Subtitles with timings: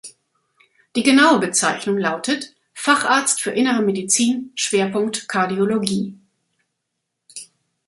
[0.95, 6.17] Die genaue Bezeichnung lautet "Facharzt für Innere Medizin Schwerpunkt Kardiologie".